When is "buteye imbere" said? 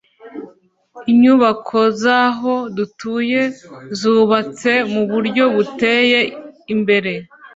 5.55-7.11